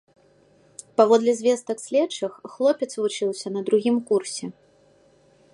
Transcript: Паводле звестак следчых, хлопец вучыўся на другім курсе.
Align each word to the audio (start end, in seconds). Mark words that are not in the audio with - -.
Паводле 1.01 1.31
звестак 1.41 1.77
следчых, 1.85 2.31
хлопец 2.57 2.91
вучыўся 3.01 3.47
на 3.57 3.61
другім 3.71 3.97
курсе. 4.09 4.45